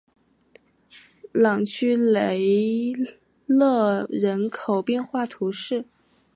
[1.31, 2.91] 朗屈雷
[3.45, 5.85] 勒人口变化图示